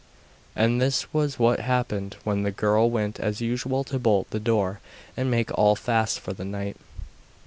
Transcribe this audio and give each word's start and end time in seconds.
And 0.55 0.81
this 0.81 1.13
was 1.13 1.37
what 1.37 1.59
happened 1.59 2.15
when 2.23 2.41
the 2.41 2.49
girl 2.49 2.89
went 2.89 3.19
as 3.19 3.39
usual 3.39 3.83
to 3.83 3.99
bolt 3.99 4.31
the 4.31 4.39
door 4.39 4.79
and 5.15 5.29
make 5.29 5.51
all 5.55 5.75
fast 5.75 6.19
for 6.19 6.33
the 6.33 6.43
night. 6.43 6.77